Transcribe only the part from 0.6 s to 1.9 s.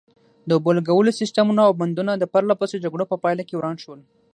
لګولو سیسټمونه او